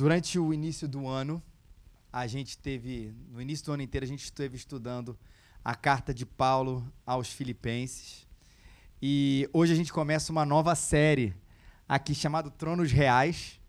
[0.00, 1.42] durante o início do ano,
[2.10, 5.14] a gente teve, no início do ano inteiro, a gente esteve estudando
[5.62, 8.26] a carta de Paulo aos Filipenses.
[9.02, 11.34] E hoje a gente começa uma nova série
[11.86, 13.60] aqui chamada Tronos Reais.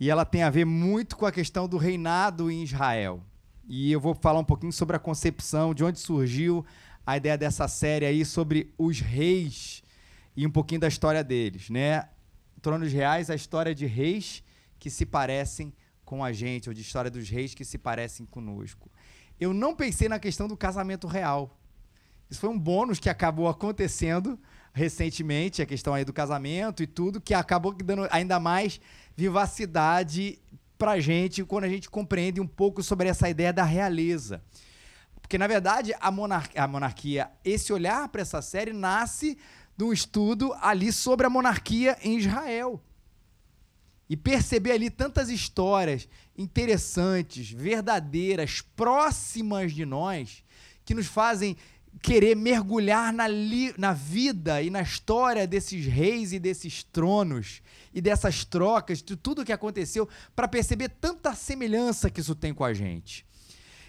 [0.00, 3.22] E ela tem a ver muito com a questão do reinado em Israel.
[3.68, 6.66] E eu vou falar um pouquinho sobre a concepção, de onde surgiu
[7.06, 9.84] a ideia dessa série aí sobre os reis
[10.36, 12.08] e um pouquinho da história deles, né?
[12.60, 14.42] Tronos Reais, a história de reis
[14.82, 15.72] que se parecem
[16.04, 18.90] com a gente, ou de história dos reis que se parecem conosco.
[19.38, 21.56] Eu não pensei na questão do casamento real.
[22.28, 24.36] Isso foi um bônus que acabou acontecendo
[24.74, 28.80] recentemente, a questão aí do casamento e tudo, que acabou dando ainda mais
[29.16, 30.40] vivacidade
[30.76, 34.42] pra gente quando a gente compreende um pouco sobre essa ideia da realeza.
[35.20, 39.38] Porque, na verdade, a, monar a monarquia, esse olhar para essa série nasce
[39.76, 42.82] de um estudo ali sobre a monarquia em Israel
[44.12, 50.44] e perceber ali tantas histórias interessantes, verdadeiras, próximas de nós,
[50.84, 51.56] que nos fazem
[52.02, 53.24] querer mergulhar na,
[53.78, 57.62] na vida e na história desses reis e desses tronos
[57.94, 62.64] e dessas trocas, de tudo que aconteceu, para perceber tanta semelhança que isso tem com
[62.64, 63.24] a gente.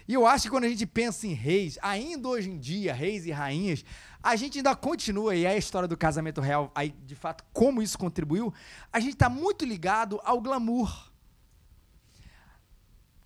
[0.06, 3.24] E eu acho que quando a gente pensa em reis, ainda hoje em dia, reis
[3.24, 3.84] e rainhas,
[4.22, 7.82] a gente ainda continua, e é a história do casamento real, aí de fato como
[7.82, 8.52] isso contribuiu,
[8.92, 11.10] a gente está muito ligado ao glamour.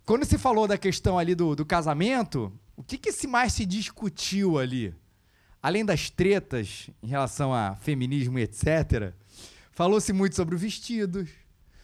[0.05, 3.65] Quando se falou da questão ali do, do casamento, o que, que se mais se
[3.65, 4.95] discutiu ali?
[5.61, 9.13] Além das tretas em relação a feminismo e etc.,
[9.71, 11.29] falou-se muito sobre os vestidos,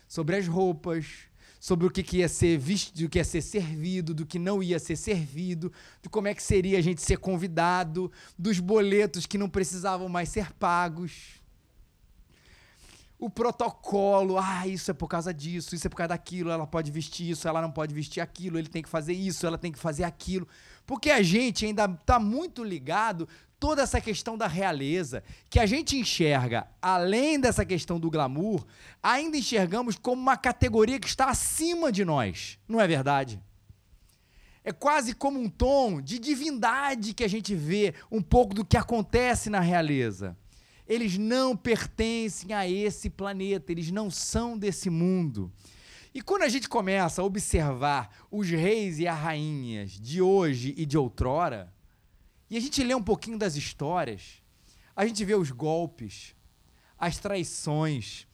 [0.08, 1.06] sobre as roupas,
[1.66, 4.62] sobre o que, que ia ser visto, do que ia ser servido, do que não
[4.62, 9.36] ia ser servido, de como é que seria a gente ser convidado, dos boletos que
[9.36, 11.42] não precisavam mais ser pagos.
[13.18, 16.92] O protocolo, ah, isso é por causa disso, isso é por causa daquilo, ela pode
[16.92, 19.80] vestir isso, ela não pode vestir aquilo, ele tem que fazer isso, ela tem que
[19.80, 20.48] fazer aquilo.
[20.86, 23.28] Porque a gente ainda está muito ligado
[23.60, 28.66] toda essa questão da realeza, que a gente enxerga, além dessa questão do glamour,
[29.02, 32.60] ainda enxergamos como uma categoria que está acima de nós.
[32.68, 33.42] Não é verdade?
[34.64, 38.76] É quase como um tom de divindade que a gente vê um pouco do que
[38.76, 40.36] acontece na realeza.
[40.88, 45.52] Eles não pertencem a esse planeta, eles não são desse mundo.
[46.14, 50.86] E quando a gente começa a observar os reis e as rainhas de hoje e
[50.86, 51.75] de outrora,
[52.50, 54.42] e a gente lê um pouquinho das histórias,
[54.96, 56.36] a gente vê os golpes,
[56.98, 58.28] as traições,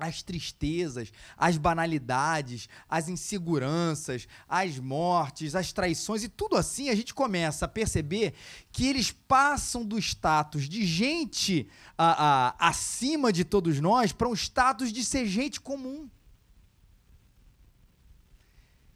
[0.00, 7.12] as tristezas, as banalidades, as inseguranças, as mortes, as traições e tudo assim, a gente
[7.12, 8.34] começa a perceber
[8.72, 14.34] que eles passam do status de gente a, a, acima de todos nós para um
[14.34, 16.08] status de ser gente comum.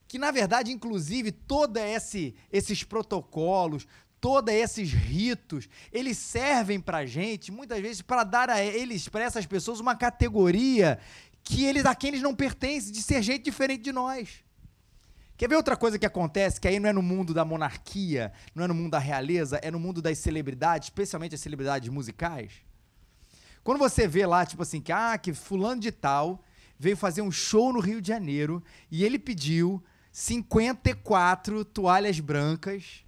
[0.08, 3.84] Que na verdade, inclusive, todos esse, esses protocolos,
[4.24, 9.44] todos esses ritos, eles servem para gente, muitas vezes, para dar a eles, para essas
[9.44, 10.98] pessoas, uma categoria
[11.42, 14.42] que eles, a quem eles não pertencem, de ser gente diferente de nós.
[15.36, 18.64] Quer ver outra coisa que acontece, que aí não é no mundo da monarquia, não
[18.64, 22.50] é no mundo da realeza, é no mundo das celebridades, especialmente as celebridades musicais?
[23.62, 26.42] Quando você vê lá, tipo assim, que, ah, que fulano de tal
[26.78, 33.03] veio fazer um show no Rio de Janeiro e ele pediu 54 toalhas brancas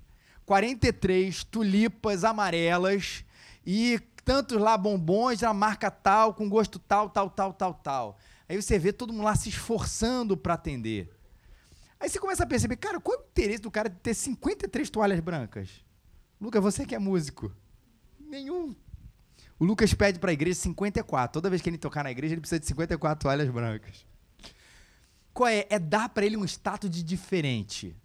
[0.47, 3.25] 43 tulipas amarelas
[3.67, 8.19] e tantos lá bombons da marca tal, com gosto tal, tal, tal, tal, tal.
[8.49, 11.13] Aí você vê todo mundo lá se esforçando para atender.
[11.99, 14.89] Aí você começa a perceber, cara, qual é o interesse do cara de ter 53
[14.89, 15.85] toalhas brancas?
[16.41, 17.53] Lucas, você que é músico.
[18.21, 18.75] Nenhum.
[19.59, 21.33] O Lucas pede para a igreja 54.
[21.33, 24.07] Toda vez que ele tocar na igreja, ele precisa de 54 toalhas brancas.
[25.33, 25.67] Qual é?
[25.69, 27.97] É dar para ele um status de diferente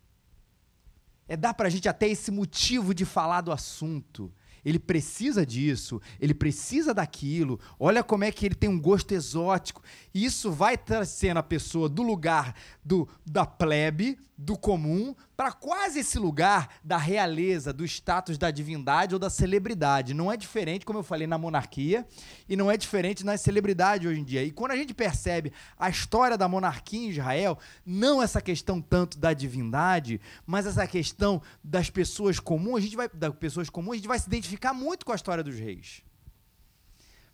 [1.32, 4.30] é dar para a gente até esse motivo de falar do assunto.
[4.66, 7.58] Ele precisa disso, ele precisa daquilo.
[7.80, 9.82] Olha como é que ele tem um gosto exótico.
[10.14, 12.54] E isso vai trazendo a pessoa do lugar
[12.84, 19.14] do, da plebe, do comum, para quase esse lugar da realeza, do status da divindade
[19.14, 20.16] ou da celebridade.
[20.16, 22.08] Não é diferente, como eu falei, na monarquia
[22.50, 24.44] e não é diferente nas celebridades hoje em dia.
[24.44, 29.20] E quando a gente percebe a história da monarquia em Israel, não essa questão tanto
[29.20, 33.98] da divindade, mas essa questão das pessoas comuns, a gente vai das pessoas comuns, a
[33.98, 36.02] gente vai se identificar muito com a história dos reis.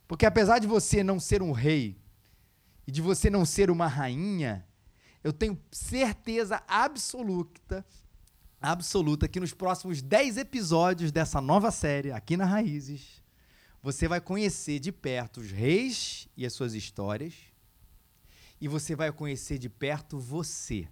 [0.10, 1.98] Porque apesar de você não ser um rei
[2.86, 4.67] e de você não ser uma rainha,
[5.28, 7.86] eu tenho certeza absoluta,
[8.62, 13.22] absoluta que nos próximos 10 episódios dessa nova série, aqui na Raízes,
[13.84, 17.34] você vai conhecer de perto os reis e as suas histórias.
[18.62, 20.88] e você vai conhecer de perto você.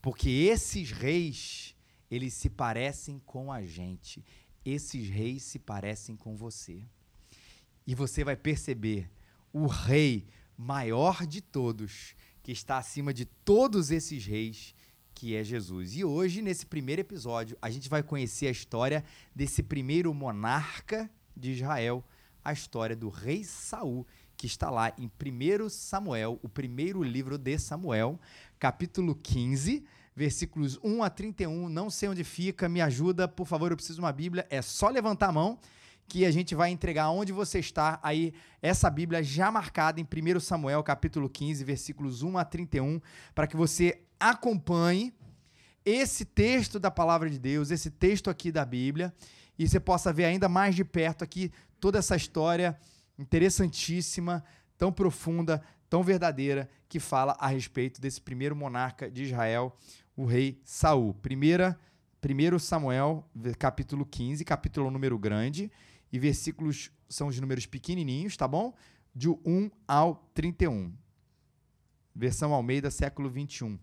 [0.00, 1.74] Porque esses reis,
[2.08, 4.24] eles se parecem com a gente.
[4.64, 6.88] Esses reis se parecem com você.
[7.84, 9.10] E você vai perceber
[9.52, 12.14] o rei maior de todos,
[12.48, 14.74] que está acima de todos esses reis,
[15.12, 15.94] que é Jesus.
[15.94, 19.04] E hoje, nesse primeiro episódio, a gente vai conhecer a história
[19.34, 22.02] desse primeiro monarca de Israel,
[22.42, 27.58] a história do rei Saul, que está lá em 1 Samuel, o primeiro livro de
[27.58, 28.18] Samuel,
[28.58, 29.84] capítulo 15,
[30.16, 31.68] versículos 1 a 31.
[31.68, 34.46] Não sei onde fica, me ajuda, por favor, eu preciso de uma Bíblia.
[34.48, 35.58] É só levantar a mão
[36.08, 38.32] que a gente vai entregar onde você está aí
[38.62, 43.00] essa Bíblia já marcada em 1 Samuel, capítulo 15, versículos 1 a 31,
[43.34, 45.12] para que você acompanhe
[45.84, 49.12] esse texto da palavra de Deus, esse texto aqui da Bíblia,
[49.58, 52.78] e você possa ver ainda mais de perto aqui toda essa história
[53.18, 54.42] interessantíssima,
[54.78, 59.76] tão profunda, tão verdadeira, que fala a respeito desse primeiro monarca de Israel,
[60.16, 61.12] o rei Saul.
[61.14, 61.78] Primeira,
[62.22, 63.28] 1 Samuel,
[63.58, 65.70] capítulo 15, capítulo número grande,
[66.12, 68.74] e versículos são os números pequenininhos, tá bom?
[69.14, 70.92] De 1 ao 31.
[72.14, 73.78] Versão Almeida, século 21.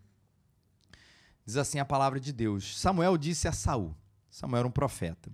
[1.45, 3.95] Diz assim a palavra de Deus: Samuel disse a Saul,
[4.29, 5.31] Samuel era um profeta: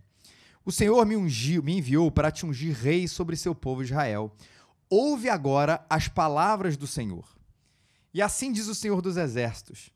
[0.66, 4.36] O Senhor me ungiu, me enviou para te ungir rei sobre seu povo Israel.
[4.90, 7.26] Ouve agora as palavras do Senhor.
[8.14, 9.90] E assim diz o Senhor dos exércitos: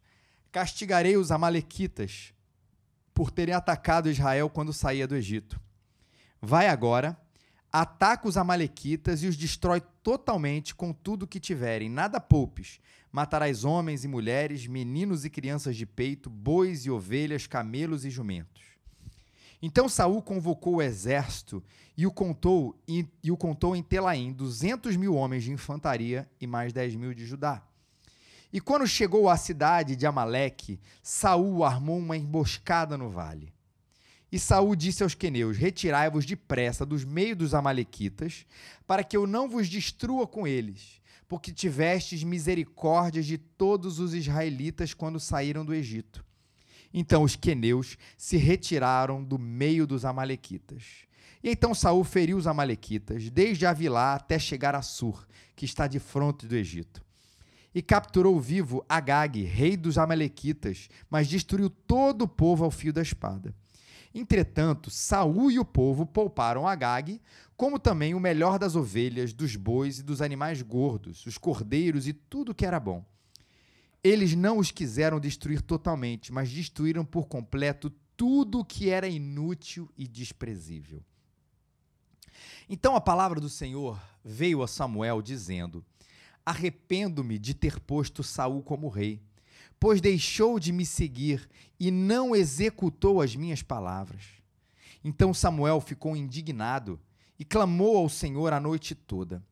[0.52, 2.34] Castigarei os amalequitas
[3.14, 5.60] por terem atacado Israel quando saía do Egito.
[6.46, 7.18] Vai agora,
[7.72, 12.80] ataca os amalequitas e os destrói totalmente com tudo que tiverem, nada poupes,
[13.16, 18.62] Matarás homens e mulheres, meninos e crianças de peito, bois e ovelhas, camelos e jumentos.
[19.62, 21.64] Então Saul convocou o exército
[21.96, 26.46] e o contou, e, e o contou em Telaim, duzentos mil homens de infantaria e
[26.46, 27.64] mais dez mil de Judá.
[28.52, 33.55] E quando chegou à cidade de Amaleque, Saul armou uma emboscada no vale.
[34.31, 38.45] E Saul disse aos queneus: Retirai-vos depressa dos meios dos amalequitas,
[38.86, 44.94] para que eu não vos destrua com eles porque tivestes misericórdia de todos os israelitas
[44.94, 46.24] quando saíram do Egito.
[46.94, 50.83] Então os queneus se retiraram do meio dos amalequitas.
[51.44, 56.00] E então Saul feriu os amalequitas, desde Avilá até chegar a Sur, que está de
[56.00, 57.04] fronte do Egito.
[57.74, 63.01] E capturou vivo Agag, rei dos amalequitas, mas destruiu todo o povo ao fio da
[63.01, 63.54] espada.
[64.18, 67.22] Entretanto, Saul e o povo pouparam Agag,
[67.58, 72.14] como também o melhor das ovelhas, dos bois e dos animais gordos, os cordeiros e
[72.14, 73.06] tudo que era bom.
[74.02, 79.92] Eles não os quiseram destruir totalmente, mas destruíram por completo tudo o que era inútil
[79.98, 81.04] e desprezível.
[82.70, 85.84] Então a palavra do Senhor veio a Samuel dizendo:
[86.46, 89.22] Arrependo-me de ter posto Saul como rei
[89.86, 91.48] pois deixou de me seguir
[91.80, 94.24] e não executou as minhas palavras.
[95.04, 97.00] Então Samuel ficou indignado
[97.38, 99.46] e clamou ao Senhor a noite toda.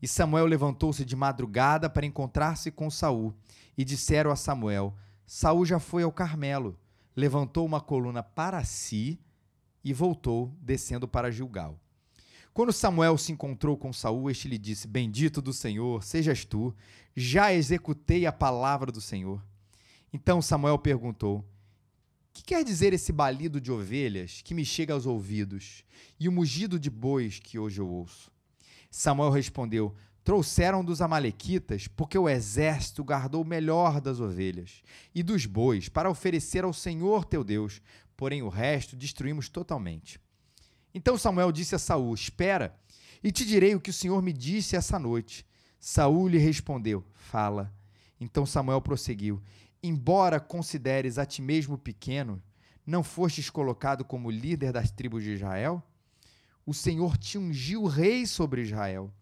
[0.00, 3.34] E Samuel levantou-se de madrugada para encontrar-se com Saul,
[3.76, 4.96] e disseram a Samuel:
[5.26, 6.78] Saul já foi ao Carmelo,
[7.14, 9.20] levantou uma coluna para si
[9.84, 11.78] e voltou, descendo para Gilgal.
[12.54, 16.74] Quando Samuel se encontrou com Saul, este lhe disse: Bendito do Senhor, sejas tu,
[17.14, 19.42] já executei a palavra do Senhor.
[20.14, 21.44] Então Samuel perguntou:
[22.32, 25.82] Que quer dizer esse balido de ovelhas que me chega aos ouvidos
[26.20, 28.30] e o mugido de bois que hoje eu ouço?
[28.88, 35.46] Samuel respondeu: Trouxeram dos Amalequitas, porque o exército guardou o melhor das ovelhas e dos
[35.46, 37.82] bois para oferecer ao Senhor teu Deus,
[38.16, 40.20] porém o resto destruímos totalmente.
[40.94, 42.78] Então Samuel disse a Saul: Espera,
[43.20, 45.44] e te direi o que o Senhor me disse essa noite.
[45.80, 47.74] Saul lhe respondeu: Fala.
[48.20, 49.42] Então Samuel prosseguiu:
[49.86, 52.42] embora consideres a ti mesmo pequeno,
[52.86, 55.82] não fostes colocado como líder das tribos de Israel?
[56.64, 59.12] O Senhor te ungiu rei sobre Israel.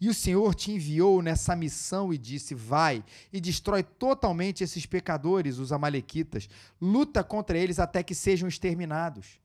[0.00, 5.58] E o Senhor te enviou nessa missão e disse: Vai e destrói totalmente esses pecadores,
[5.58, 6.48] os Amalequitas,
[6.80, 9.40] luta contra eles até que sejam exterminados.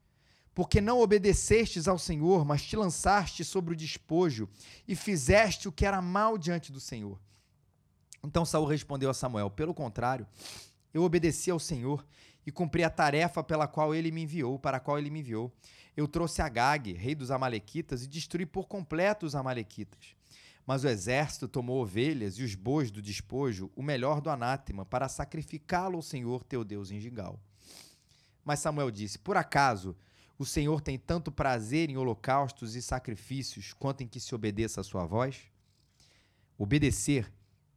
[0.56, 4.50] Porque não obedecestes ao Senhor, mas te lançaste sobre o despojo
[4.88, 7.20] e fizeste o que era mal diante do Senhor.
[8.24, 10.28] Então Saul respondeu a Samuel: Pelo contrário,
[10.94, 12.06] eu obedeci ao Senhor
[12.46, 15.52] e cumpri a tarefa pela qual ele me enviou, para a qual ele me enviou.
[15.96, 20.16] Eu trouxe Agag, rei dos amalequitas, e destruí por completo os amalequitas.
[20.66, 25.10] Mas o exército tomou ovelhas e os bois do despojo, o melhor do anátema, para
[25.10, 27.40] sacrificá-lo ao Senhor teu Deus em Gigal.
[28.44, 29.96] Mas Samuel disse: Por acaso
[30.38, 34.84] o Senhor tem tanto prazer em holocaustos e sacrifícios quanto em que se obedeça a
[34.84, 35.42] sua voz?
[36.58, 37.32] Obedecer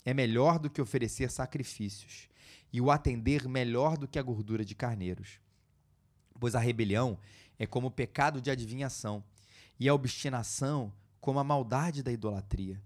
[0.04, 2.28] é melhor do que oferecer sacrifícios,
[2.72, 5.40] e o atender melhor do que a gordura de carneiros.
[6.38, 7.18] Pois a rebelião
[7.58, 9.22] é como o pecado de adivinhação,
[9.78, 12.80] e a obstinação como a maldade da idolatria.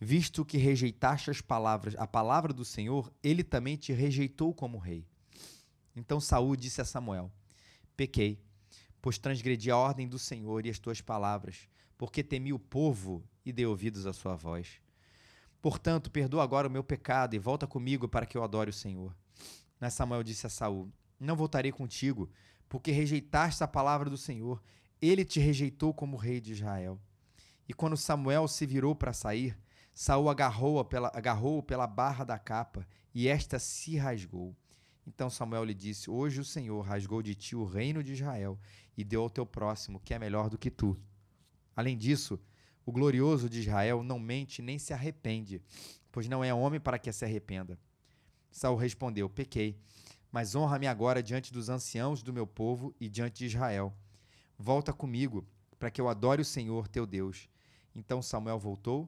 [0.00, 5.04] Visto que rejeitaste as palavras, a palavra do Senhor, ele também te rejeitou como rei.
[5.96, 7.32] Então Saul disse a Samuel:
[7.96, 8.40] Pequei,
[9.02, 13.52] pois transgredi a ordem do Senhor e as tuas palavras, porque temi o povo e
[13.52, 14.80] dei ouvidos à sua voz.
[15.60, 19.14] Portanto, perdoa agora o meu pecado e volta comigo para que eu adore o Senhor.
[19.80, 22.30] Mas Samuel disse a Saul: Não voltarei contigo,
[22.68, 24.62] porque rejeitaste a palavra do Senhor.
[25.00, 27.00] Ele te rejeitou como rei de Israel.
[27.68, 29.58] E quando Samuel se virou para sair,
[29.94, 34.56] Saul agarrou-o pela, agarrou pela barra da capa, e esta se rasgou.
[35.06, 38.58] Então Samuel lhe disse: Hoje o Senhor rasgou de ti o reino de Israel
[38.96, 40.96] e deu ao teu próximo, que é melhor do que tu.
[41.74, 42.40] Além disso,
[42.88, 45.60] o glorioso de Israel não mente nem se arrepende,
[46.10, 47.78] pois não é homem para que se arrependa.
[48.50, 49.78] Saul respondeu: Pequei,
[50.32, 53.94] mas honra-me agora diante dos anciãos do meu povo e diante de Israel.
[54.58, 55.46] Volta comigo,
[55.78, 57.46] para que eu adore o Senhor teu Deus.
[57.94, 59.06] Então Samuel voltou,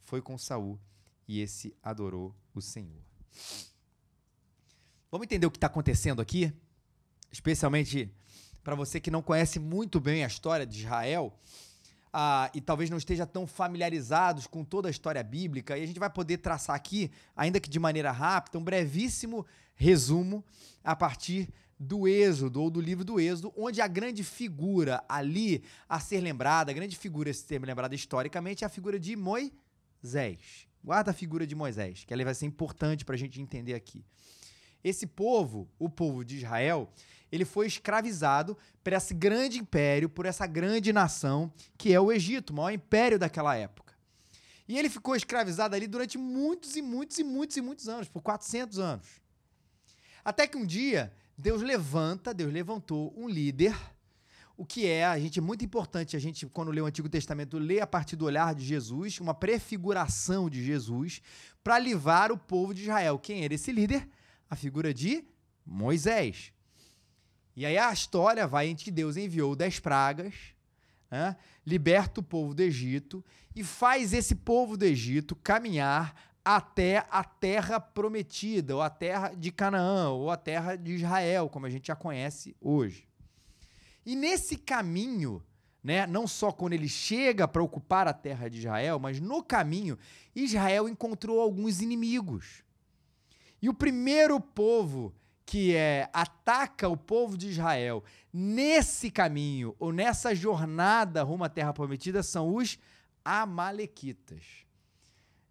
[0.00, 0.76] foi com Saul,
[1.28, 3.00] e esse adorou o Senhor.
[5.08, 6.52] Vamos entender o que está acontecendo aqui?
[7.30, 8.12] Especialmente
[8.64, 11.32] para você que não conhece muito bem a história de Israel
[12.12, 16.00] ah, e talvez não esteja tão familiarizados com toda a história bíblica, e a gente
[16.00, 20.44] vai poder traçar aqui, ainda que de maneira rápida, um brevíssimo resumo
[20.82, 21.48] a partir
[21.78, 26.70] do Êxodo, ou do livro do Êxodo, onde a grande figura ali a ser lembrada,
[26.70, 30.68] a grande figura a ser lembrada historicamente é a figura de Moisés.
[30.84, 34.04] Guarda a figura de Moisés, que ela vai ser importante para a gente entender aqui.
[34.84, 36.90] Esse povo, o povo de Israel,
[37.30, 42.50] ele foi escravizado por esse grande império, por essa grande nação que é o Egito,
[42.50, 43.94] o maior império daquela época.
[44.66, 48.22] E ele ficou escravizado ali durante muitos e muitos e muitos e muitos anos, por
[48.22, 49.06] 400 anos.
[50.24, 53.74] Até que um dia, Deus levanta, Deus levantou um líder,
[54.60, 57.56] o que é, a gente é muito importante a gente quando lê o Antigo Testamento
[57.56, 61.22] ler a partir do olhar de Jesus, uma prefiguração de Jesus
[61.64, 63.18] para livrar o povo de Israel.
[63.18, 64.06] Quem era esse líder?
[64.50, 65.24] A figura de
[65.64, 66.52] Moisés.
[67.60, 70.32] E aí a história vai em que Deus enviou dez pragas,
[71.10, 71.36] né,
[71.66, 73.22] liberta o povo do Egito
[73.54, 79.52] e faz esse povo do Egito caminhar até a terra prometida, ou a terra de
[79.52, 83.06] Canaã, ou a terra de Israel, como a gente já conhece hoje.
[84.06, 85.44] E nesse caminho,
[85.84, 89.98] né, não só quando ele chega para ocupar a terra de Israel, mas no caminho,
[90.34, 92.64] Israel encontrou alguns inimigos.
[93.60, 95.14] E o primeiro povo
[95.50, 101.72] que é, ataca o povo de Israel nesse caminho ou nessa jornada rumo à Terra
[101.72, 102.78] Prometida são os
[103.24, 104.44] Amalequitas.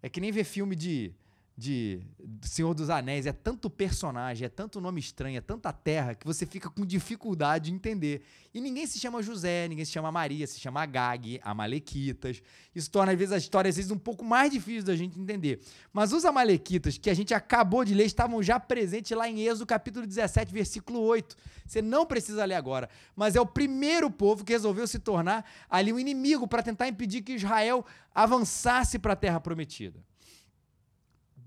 [0.02, 1.14] É que nem ver filme de
[1.60, 2.00] de
[2.40, 6.46] Senhor dos Anéis, é tanto personagem, é tanto nome estranho, é tanta terra que você
[6.46, 8.22] fica com dificuldade de entender.
[8.54, 12.42] E ninguém se chama José, ninguém se chama Maria, se chama Agag, Amalequitas.
[12.74, 15.60] Isso torna, às vezes, a história às vezes, um pouco mais difícil da gente entender.
[15.92, 19.66] Mas os Amalequitas, que a gente acabou de ler, estavam já presentes lá em Êxodo
[19.66, 21.36] capítulo 17, versículo 8.
[21.66, 22.88] Você não precisa ler agora.
[23.14, 27.20] Mas é o primeiro povo que resolveu se tornar ali um inimigo para tentar impedir
[27.20, 30.02] que Israel avançasse para a terra prometida.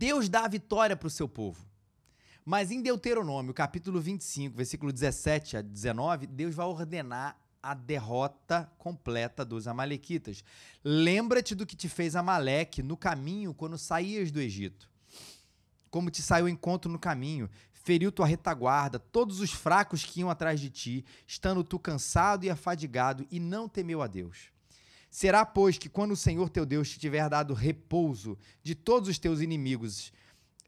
[0.04, 1.66] Deus dá a vitória para o seu povo.
[2.44, 9.46] Mas em Deuteronômio, capítulo 25, versículo 17 a 19, Deus vai ordenar a derrota completa
[9.46, 10.44] dos amalequitas.
[10.84, 14.92] Lembra-te do que te fez Amaleque no caminho quando saías do Egito.
[15.90, 20.60] Como te saiu encontro no caminho, feriu tua retaguarda, todos os fracos que iam atrás
[20.60, 24.53] de ti, estando tu cansado e afadigado, e não temeu a Deus.
[25.14, 29.20] Será, pois, que quando o Senhor teu Deus te tiver dado repouso de todos os
[29.20, 30.12] teus inimigos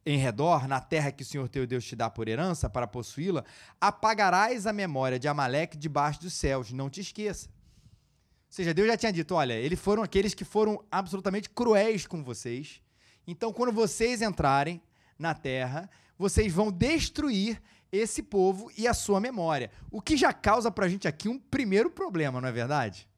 [0.05, 3.43] em redor, na terra que o Senhor teu Deus te dá por herança para possuí-la,
[3.81, 7.49] apagarás a memória de Amaleque debaixo dos céus, não te esqueça.
[7.49, 12.23] Ou seja, Deus já tinha dito: olha, eles foram aqueles que foram absolutamente cruéis com
[12.23, 12.83] vocês.
[13.25, 14.79] Então, quando vocês entrarem
[15.17, 17.59] na terra, vocês vão destruir
[17.91, 19.71] esse povo e a sua memória.
[19.89, 23.09] O que já causa para a gente aqui um primeiro problema, não é verdade?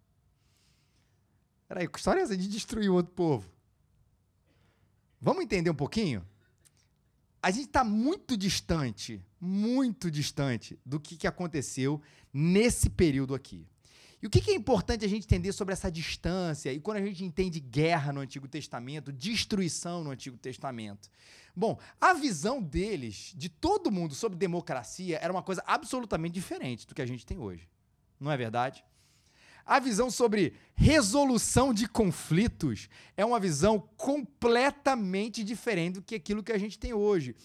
[1.68, 3.50] Peraí, que história é essa de destruir o outro povo?
[5.20, 6.26] Vamos entender um pouquinho?
[7.42, 12.02] A gente está muito distante, muito distante do que, que aconteceu
[12.34, 13.68] nesse período aqui.
[14.22, 17.06] E o que, que é importante a gente entender sobre essa distância e quando a
[17.06, 21.10] gente entende guerra no Antigo Testamento, destruição no Antigo Testamento?
[21.56, 26.96] Bom, a visão deles, de todo mundo, sobre democracia era uma coisa absolutamente diferente do
[26.96, 27.70] que a gente tem hoje.
[28.20, 28.84] Não é verdade?
[29.68, 36.54] A visão sobre resolução de conflitos é uma visão completamente diferente do que aquilo que
[36.54, 37.36] a gente tem hoje.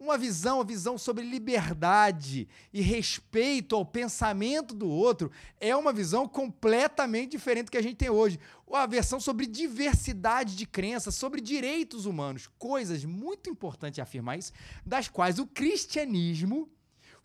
[0.00, 5.30] Uma visão, a visão sobre liberdade e respeito ao pensamento do outro
[5.60, 8.40] é uma visão completamente diferente do que a gente tem hoje.
[8.72, 14.52] A versão sobre diversidade de crenças, sobre direitos humanos, coisas muito importantes afirmar isso,
[14.84, 16.70] das quais o cristianismo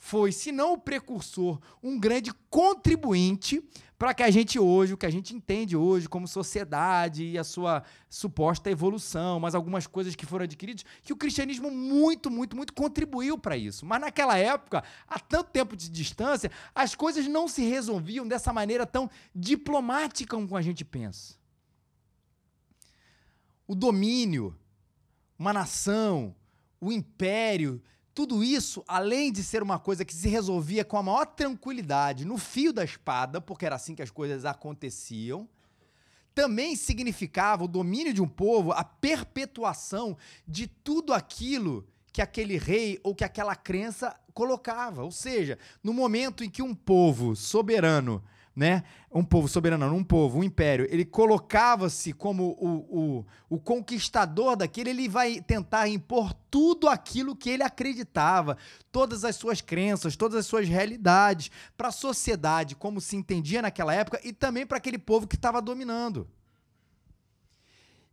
[0.01, 3.63] foi, se não o precursor, um grande contribuinte
[4.01, 7.43] para que a gente hoje, o que a gente entende hoje como sociedade e a
[7.43, 12.73] sua suposta evolução, mas algumas coisas que foram adquiridas, que o cristianismo muito, muito, muito
[12.73, 13.85] contribuiu para isso.
[13.85, 18.87] Mas naquela época, há tanto tempo de distância, as coisas não se resolviam dessa maneira
[18.87, 21.35] tão diplomática como a gente pensa.
[23.67, 24.57] O domínio,
[25.37, 26.33] uma nação,
[26.79, 27.79] o império
[28.13, 32.37] tudo isso, além de ser uma coisa que se resolvia com a maior tranquilidade no
[32.37, 35.47] fio da espada, porque era assim que as coisas aconteciam,
[36.33, 42.99] também significava o domínio de um povo, a perpetuação de tudo aquilo que aquele rei
[43.03, 45.03] ou que aquela crença colocava.
[45.03, 48.23] Ou seja, no momento em que um povo soberano
[48.55, 48.83] né?
[49.11, 54.89] Um povo soberano, um povo, um império, ele colocava-se como o, o, o conquistador daquele,
[54.89, 58.57] ele vai tentar impor tudo aquilo que ele acreditava,
[58.91, 63.93] todas as suas crenças, todas as suas realidades, para a sociedade, como se entendia naquela
[63.93, 66.27] época, e também para aquele povo que estava dominando.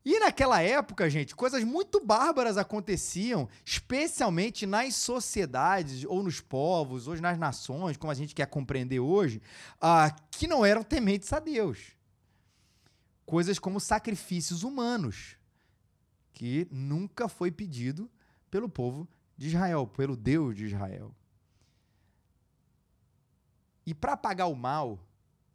[0.04, 7.20] E naquela época, gente, coisas muito bárbaras aconteciam, especialmente nas sociedades, ou nos povos, ou
[7.20, 9.42] nas nações, como a gente quer compreender hoje,
[9.76, 11.96] uh, que não eram tementes a Deus.
[13.26, 15.36] Coisas como sacrifícios humanos,
[16.32, 18.10] que nunca foi pedido
[18.50, 21.14] pelo povo de Israel, pelo Deus de Israel.
[23.84, 25.04] E para pagar o mal,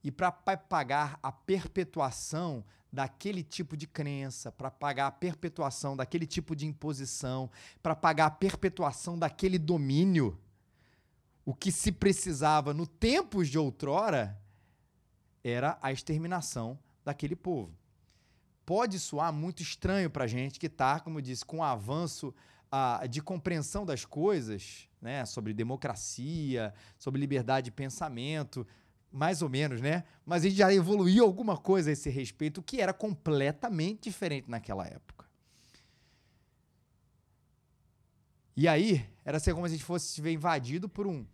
[0.03, 6.55] e para pagar a perpetuação daquele tipo de crença, para pagar a perpetuação daquele tipo
[6.55, 7.49] de imposição,
[7.81, 10.39] para pagar a perpetuação daquele domínio.
[11.43, 14.39] O que se precisava no tempos de outrora
[15.43, 17.75] era a exterminação daquele povo.
[18.63, 22.33] Pode soar muito estranho para a gente que está, como eu disse, com o avanço
[23.09, 28.65] de compreensão das coisas, né, sobre democracia, sobre liberdade de pensamento,
[29.13, 30.03] mais ou menos, né?
[30.25, 34.85] Mas a gente já evoluiu alguma coisa a esse respeito, que era completamente diferente naquela
[34.87, 35.25] época.
[38.57, 41.25] E aí, era ser como se a gente fosse invadido por um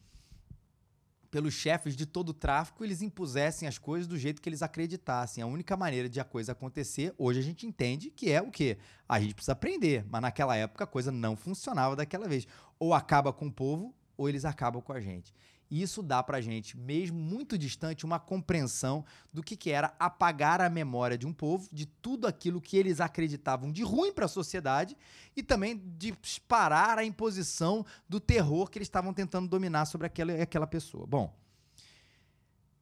[1.29, 5.43] pelos chefes de todo o tráfico, eles impusessem as coisas do jeito que eles acreditassem.
[5.43, 8.77] A única maneira de a coisa acontecer, hoje a gente entende que é o quê?
[9.07, 12.47] A gente precisa aprender, mas naquela época a coisa não funcionava daquela vez.
[12.79, 15.33] Ou acaba com o povo, ou eles acabam com a gente.
[15.69, 20.61] E isso dá para gente, mesmo muito distante, uma compreensão do que, que era apagar
[20.61, 24.29] a memória de um povo, de tudo aquilo que eles acreditavam de ruim para a
[24.29, 24.97] sociedade
[25.35, 30.33] e também de parar a imposição do terror que eles estavam tentando dominar sobre aquela,
[30.41, 31.05] aquela pessoa.
[31.05, 31.31] Bom,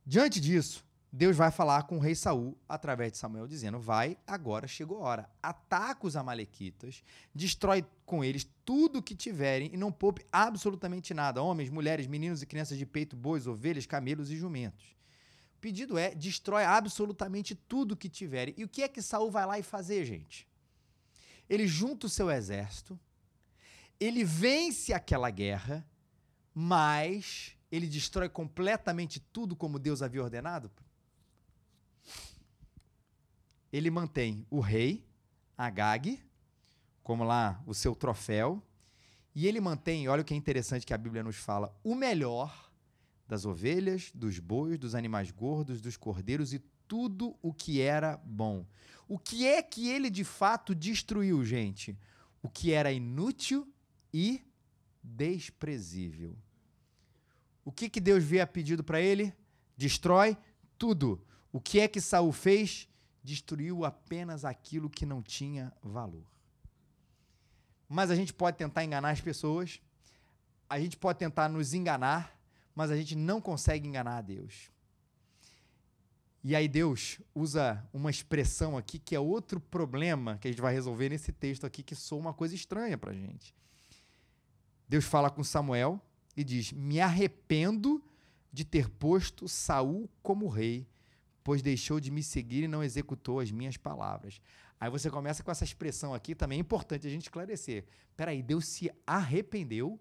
[0.05, 4.67] diante disso, Deus vai falar com o rei Saul através de Samuel, dizendo: Vai, agora
[4.67, 5.29] chegou a hora.
[5.41, 11.41] Ataca os Amalequitas, destrói com eles tudo o que tiverem e não poupe absolutamente nada:
[11.41, 14.97] homens, mulheres, meninos e crianças de peito, bois, ovelhas, camelos e jumentos.
[15.55, 18.53] O pedido é: destrói absolutamente tudo o que tiverem.
[18.57, 20.45] E o que é que Saul vai lá e fazer, gente?
[21.49, 22.99] Ele junta o seu exército,
[23.97, 25.87] ele vence aquela guerra,
[26.53, 30.69] mas ele destrói completamente tudo como Deus havia ordenado?
[33.77, 35.05] Ele mantém o rei,
[35.57, 36.19] Agag,
[37.03, 38.61] como lá o seu troféu,
[39.33, 42.71] e ele mantém, olha o que é interessante que a Bíblia nos fala, o melhor
[43.27, 48.65] das ovelhas, dos bois, dos animais gordos, dos cordeiros e tudo o que era bom.
[49.07, 51.97] O que é que ele de fato destruiu, gente?
[52.41, 53.71] O que era inútil
[54.13, 54.41] e
[55.03, 56.35] desprezível.
[57.63, 59.33] O que, que Deus via pedido para ele?
[59.75, 60.37] Destrói
[60.77, 61.21] tudo.
[61.51, 62.87] O que é que Saul fez?
[63.27, 66.25] Destruiu apenas aquilo que não tinha valor.
[67.89, 69.81] Mas a gente pode tentar enganar as pessoas,
[70.69, 72.39] a gente pode tentar nos enganar,
[72.73, 74.71] mas a gente não consegue enganar a Deus.
[76.41, 80.73] E aí Deus usa uma expressão aqui que é outro problema que a gente vai
[80.73, 83.53] resolver nesse texto aqui que soa uma coisa estranha para a gente.
[84.87, 85.99] Deus fala com Samuel
[86.33, 88.01] e diz: "Me arrependo
[88.53, 90.87] de ter posto Saul como rei
[91.47, 94.41] pois deixou de me seguir e não executou as minhas palavras.
[94.77, 97.85] Aí você começa com essa expressão aqui, também é importante a gente esclarecer.
[98.17, 99.97] Peraí, Deus se arrependeu?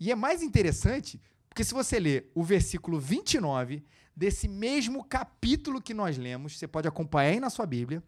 [0.00, 3.84] E é mais interessante, Porque se você ler o versículo 29
[4.14, 8.02] desse mesmo capítulo que nós lemos, você pode acompanhar aí na sua Bíblia.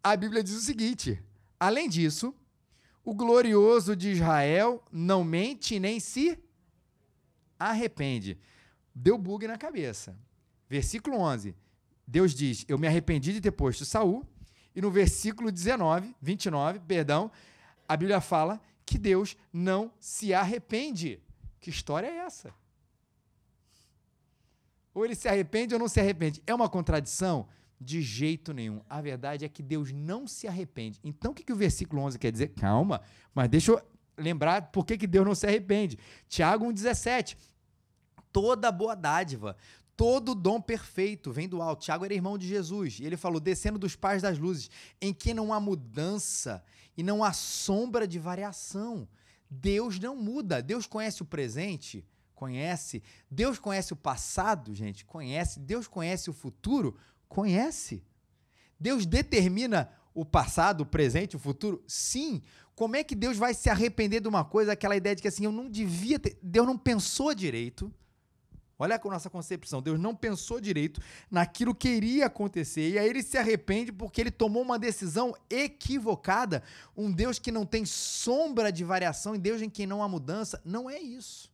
[0.00, 1.20] A Bíblia diz o seguinte:
[1.58, 2.32] além disso,
[3.04, 6.38] o glorioso de Israel não mente nem se
[7.58, 8.38] arrepende.
[9.02, 10.14] Deu bug na cabeça.
[10.68, 11.56] Versículo 11.
[12.06, 14.26] Deus diz: Eu me arrependi de ter posto Saul.
[14.76, 17.30] E no versículo 19, 29, perdão,
[17.88, 21.18] a Bíblia fala que Deus não se arrepende.
[21.60, 22.54] Que história é essa?
[24.92, 26.42] Ou ele se arrepende ou não se arrepende.
[26.46, 27.48] É uma contradição?
[27.80, 28.82] De jeito nenhum.
[28.88, 31.00] A verdade é que Deus não se arrepende.
[31.02, 32.48] Então, o que, que o versículo 11 quer dizer?
[32.48, 33.00] Calma,
[33.34, 33.82] mas deixa eu
[34.18, 35.98] lembrar por que, que Deus não se arrepende.
[36.28, 37.38] Tiago 1,17.
[38.32, 39.56] Toda boa dádiva,
[39.96, 41.82] todo dom perfeito vem do alto.
[41.82, 42.98] Tiago era irmão de Jesus.
[43.00, 46.62] E ele falou: descendo dos pais das luzes, em que não há mudança
[46.96, 49.08] e não há sombra de variação.
[49.50, 50.62] Deus não muda.
[50.62, 53.02] Deus conhece o presente, conhece.
[53.30, 55.58] Deus conhece o passado, gente, conhece.
[55.58, 56.96] Deus conhece o futuro,
[57.30, 58.02] Conhece.
[58.78, 61.82] Deus determina o passado, o presente, o futuro?
[61.86, 62.42] Sim.
[62.74, 65.44] Como é que Deus vai se arrepender de uma coisa, aquela ideia de que assim,
[65.44, 66.36] eu não devia ter.
[66.42, 67.94] Deus não pensou direito.
[68.80, 69.82] Olha com nossa concepção.
[69.82, 72.88] Deus não pensou direito naquilo que iria acontecer.
[72.88, 76.62] E aí ele se arrepende porque ele tomou uma decisão equivocada.
[76.96, 80.58] Um Deus que não tem sombra de variação, em Deus em quem não há mudança.
[80.64, 81.50] Não é isso.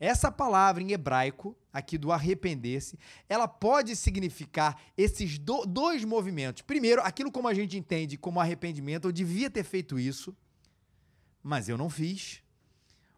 [0.00, 2.98] Essa palavra em hebraico, aqui do arrepender-se,
[3.28, 6.62] ela pode significar esses do, dois movimentos.
[6.62, 10.34] Primeiro, aquilo como a gente entende como arrependimento, eu devia ter feito isso,
[11.42, 12.42] mas eu não fiz.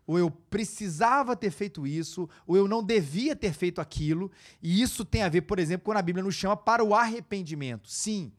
[0.06, 4.30] Ou eu precisava ter feito isso, ou eu não devia ter feito aquilo.
[4.60, 7.88] E isso tem a ver, por exemplo, quando a Bíblia nos chama para o arrependimento.
[7.88, 8.32] Sim,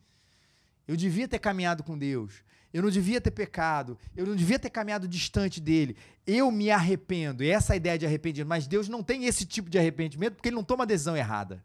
[0.87, 4.71] eu devia ter caminhado com Deus eu não devia ter pecado, eu não devia ter
[4.71, 5.95] caminhado distante dele.
[6.25, 7.43] Eu me arrependo.
[7.43, 8.49] E essa é ideia de arrependimento.
[8.49, 11.63] Mas Deus não tem esse tipo de arrependimento porque ele não toma decisão errada.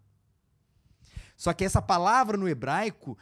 [1.34, 3.16] Só que essa palavra no hebraico,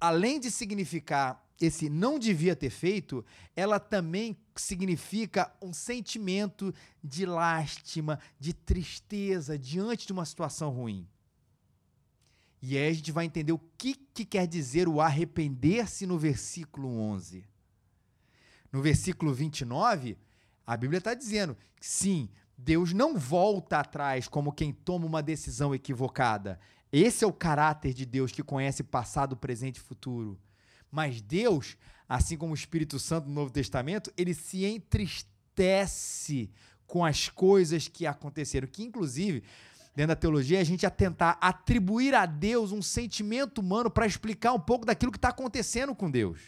[0.00, 3.24] além de significar esse não devia ter feito,
[3.56, 11.06] ela também significa um sentimento de lástima, de tristeza diante de uma situação ruim.
[12.60, 16.88] E aí a gente vai entender o que, que quer dizer o arrepender-se no versículo
[16.88, 17.44] 11.
[18.72, 20.16] No versículo 29,
[20.66, 26.58] a Bíblia está dizendo sim, Deus não volta atrás como quem toma uma decisão equivocada.
[26.90, 30.38] Esse é o caráter de Deus que conhece passado, presente e futuro.
[30.90, 31.76] Mas Deus,
[32.08, 36.50] assim como o Espírito Santo no Novo Testamento, ele se entristece
[36.86, 39.42] com as coisas que aconteceram, que inclusive
[39.98, 44.52] dentro da teologia, a gente a tentar atribuir a Deus um sentimento humano para explicar
[44.52, 46.40] um pouco daquilo que está acontecendo com Deus.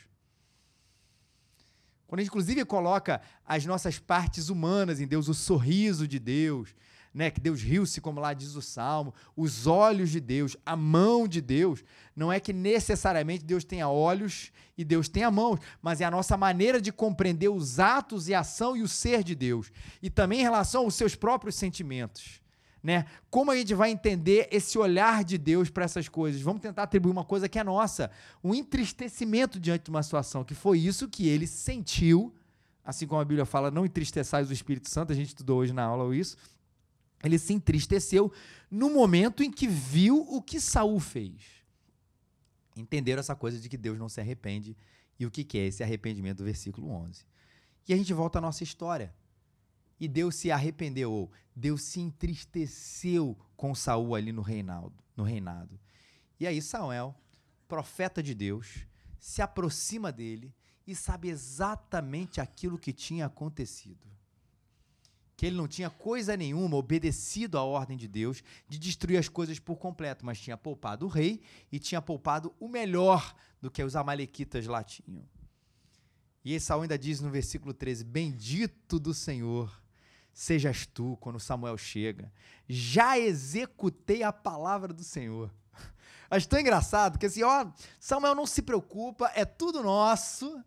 [2.07, 6.77] Quando a gente, inclusive, coloca as nossas partes humanas em Deus, o sorriso de Deus,
[7.13, 11.27] né, que Deus riu-se, como lá diz o Salmo, os olhos de Deus, a mão
[11.27, 11.83] de Deus.
[12.15, 16.37] Não é que necessariamente Deus tenha olhos e Deus tenha mãos, mas é a nossa
[16.37, 19.73] maneira de compreender os atos e ação e o ser de Deus.
[20.01, 22.41] E também em relação aos seus próprios sentimentos
[22.83, 23.05] né?
[23.31, 26.41] Como a gente vai entender esse olhar de Deus para essas coisas?
[26.41, 28.11] Vamos tentar atribuir uma coisa que é nossa,
[28.43, 32.35] um entristecimento diante de uma situação, que foi isso que ele sentiu,
[32.85, 35.85] assim como a Bíblia fala, não entristeçais o Espírito Santo, a gente estudou hoje na
[35.85, 36.37] aula isso.
[37.23, 38.33] Ele se entristeceu
[38.71, 41.43] no momento em que viu o que Saul fez.
[42.77, 44.77] Entenderam essa coisa de que Deus não se arrepende
[45.19, 47.27] e o que é esse arrependimento do versículo 11.
[47.87, 49.15] E a gente volta à nossa história
[49.99, 54.45] e Deus se arrependeu, ou Deus se entristeceu com Saul ali no
[55.15, 55.79] no reinado.
[56.39, 57.15] E aí Samuel,
[57.69, 58.87] profeta de Deus,
[59.19, 60.55] se aproxima dele
[60.87, 64.09] e sabe exatamente aquilo que tinha acontecido.
[65.41, 69.59] Que ele não tinha coisa nenhuma obedecido à ordem de Deus de destruir as coisas
[69.59, 71.41] por completo, mas tinha poupado o rei
[71.73, 75.25] e tinha poupado o melhor do que os amalequitas lá tinham.
[76.45, 79.75] E Saul ainda diz no versículo 13: Bendito do Senhor
[80.31, 82.31] sejas tu quando Samuel chega.
[82.69, 85.51] Já executei a palavra do Senhor.
[86.29, 87.67] Acho tão engraçado que assim, ó,
[87.99, 90.63] Samuel não se preocupa, é tudo nosso,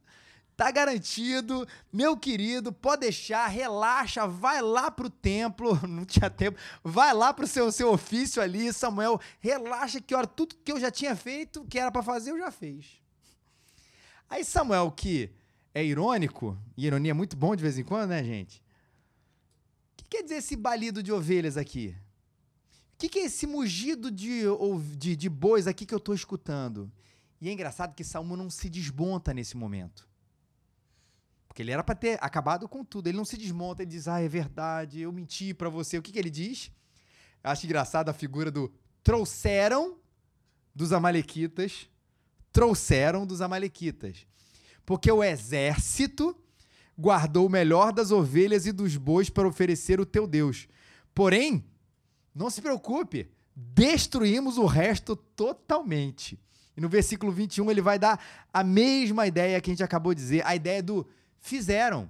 [0.55, 7.13] tá garantido, meu querido, pode deixar, relaxa, vai lá pro templo, não tinha tempo, vai
[7.13, 11.15] lá pro seu, seu ofício ali, Samuel, relaxa que, olha, tudo que eu já tinha
[11.15, 13.01] feito, que era para fazer, eu já fiz.
[14.29, 15.31] Aí Samuel, que
[15.73, 18.63] é irônico, e ironia é muito bom de vez em quando, né, gente?
[20.13, 21.95] quer dizer esse balido de ovelhas aqui?
[22.93, 24.43] O que, que é esse mugido de,
[24.95, 26.91] de, de bois aqui que eu estou escutando?
[27.41, 30.07] E é engraçado que Salmo não se desmonta nesse momento.
[31.53, 33.07] Porque ele era para ter acabado com tudo.
[33.07, 35.99] Ele não se desmonta, ele diz: "Ah, é verdade, eu menti para você".
[35.99, 36.71] O que, que ele diz?
[37.43, 39.99] Eu acho engraçado a figura do trouxeram
[40.73, 41.87] dos amalequitas,
[42.51, 44.25] trouxeram dos amalequitas.
[44.83, 46.35] Porque o exército
[46.97, 50.67] guardou o melhor das ovelhas e dos bois para oferecer o teu Deus.
[51.13, 51.63] Porém,
[52.33, 56.39] não se preocupe, destruímos o resto totalmente.
[56.75, 58.19] E no versículo 21 ele vai dar
[58.51, 61.07] a mesma ideia que a gente acabou de dizer, a ideia do
[61.43, 62.10] fizeram.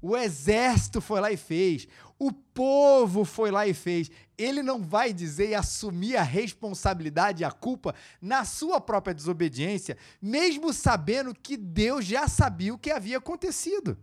[0.00, 1.86] O exército foi lá e fez.
[2.18, 4.10] O povo foi lá e fez.
[4.36, 9.96] Ele não vai dizer e assumir a responsabilidade e a culpa na sua própria desobediência,
[10.20, 13.96] mesmo sabendo que Deus já sabia o que havia acontecido.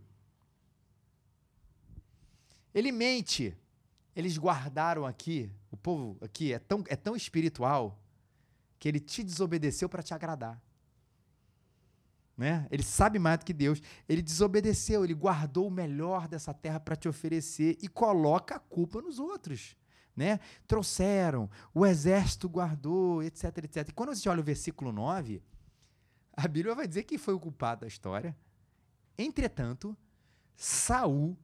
[2.72, 3.56] Ele mente.
[4.14, 7.98] Eles guardaram aqui, o povo aqui é tão, é tão espiritual
[8.78, 10.62] que ele te desobedeceu para te agradar.
[12.36, 12.66] Né?
[12.70, 13.80] Ele sabe mais do que Deus.
[14.08, 19.00] Ele desobedeceu, ele guardou o melhor dessa terra para te oferecer e coloca a culpa
[19.00, 19.76] nos outros.
[20.16, 20.40] Né?
[20.66, 23.88] Trouxeram, o exército guardou, etc, etc.
[23.88, 25.42] E quando você olha o versículo 9,
[26.32, 28.36] a Bíblia vai dizer que foi o culpado da história.
[29.16, 29.96] Entretanto,
[30.56, 31.36] Saul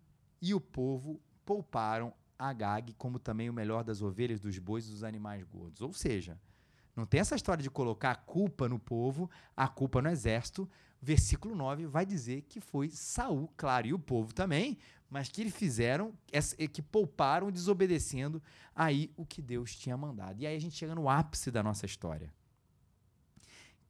[0.43, 5.05] e o povo pouparam Agag como também o melhor das ovelhas, dos bois e dos
[5.05, 5.83] animais gordos.
[5.83, 6.41] Ou seja,
[6.95, 10.69] não tem essa história de colocar a culpa no povo, a culpa no exército.
[11.01, 14.77] Versículo 9 vai dizer que foi Saul, claro, e o povo também,
[15.09, 16.13] mas que eles fizeram,
[16.73, 18.43] que pouparam desobedecendo
[18.75, 20.41] aí o que Deus tinha mandado.
[20.41, 22.33] E aí a gente chega no ápice da nossa história,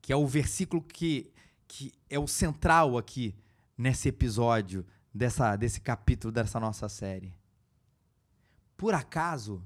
[0.00, 1.32] que é o versículo que,
[1.66, 3.34] que é o central aqui
[3.76, 7.34] nesse episódio, dessa, desse capítulo dessa nossa série.
[8.76, 9.62] Por acaso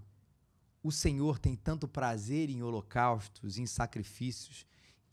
[0.84, 4.66] o Senhor tem tanto prazer em holocaustos, em sacrifícios,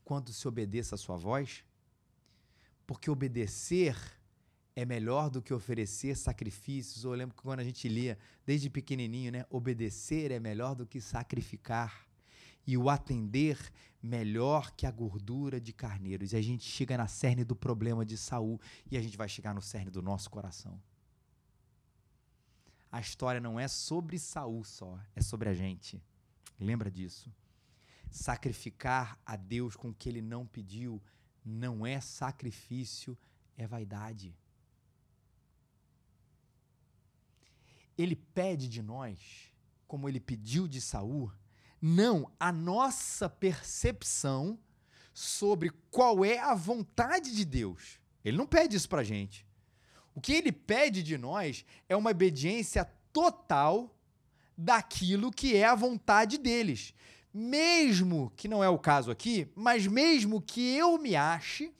[0.04, 1.64] quanto se obedeça a sua voz?
[2.86, 3.96] Porque obedecer
[4.76, 7.04] é melhor do que oferecer sacrifícios.
[7.04, 9.46] Eu lembro que quando a gente lia, desde pequenininho, né?
[9.48, 12.06] Obedecer é melhor do que sacrificar.
[12.66, 13.58] E o atender
[14.02, 16.34] melhor que a gordura de carneiros.
[16.34, 19.54] E a gente chega na cerne do problema de Saul e a gente vai chegar
[19.54, 20.78] no cerne do nosso coração
[22.92, 26.02] a história não é sobre Saul só, é sobre a gente.
[26.60, 27.34] Lembra disso?
[28.10, 31.02] Sacrificar a Deus com o que ele não pediu
[31.42, 33.16] não é sacrifício,
[33.56, 34.36] é vaidade.
[37.96, 39.50] Ele pede de nós,
[39.86, 41.32] como ele pediu de Saul,
[41.80, 44.58] não a nossa percepção
[45.14, 47.98] sobre qual é a vontade de Deus.
[48.22, 49.46] Ele não pede isso pra gente.
[50.14, 53.94] O que ele pede de nós é uma obediência total
[54.56, 56.94] daquilo que é a vontade deles.
[57.32, 61.72] Mesmo que não é o caso aqui, mas mesmo que eu me ache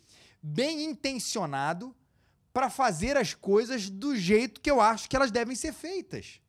[0.43, 1.95] bem intencionado
[2.53, 6.41] para fazer as coisas do jeito que eu acho que elas devem ser feitas.